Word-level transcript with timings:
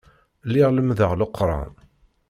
Lliɣ 0.47 0.69
lemmdeɣ 0.71 1.11
Leqran. 1.15 1.71